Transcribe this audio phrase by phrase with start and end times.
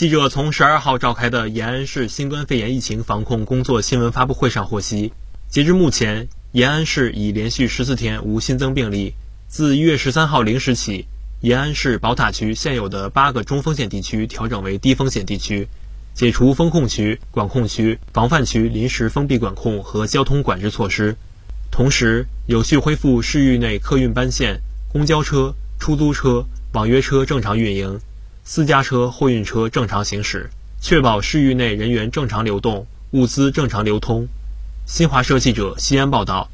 [0.00, 5.12] 记者从十二号召开的延安市新冠肺炎疫情防控工作新闻发布会上获悉，
[5.50, 9.12] 截至目前，延安市已连续十四天无新增病例。
[9.46, 11.04] 自一月十三号零时起，
[11.42, 15.68] 延安市宝塔区现有的八个中风险地区调整为低风险地区，
[16.14, 21.14] 解除风控区、管控区、防范区临时封闭管控和交通管制措施，
[21.70, 26.42] 同时有序恢复市域内客运班线、公交车、出租车、
[26.72, 28.00] 网约车正常运营。
[28.52, 34.26] 私家车、货运车正常行驶，确保市域内人员正常流动、物资正常流通。
[34.86, 36.49] 新华社记者西安报道。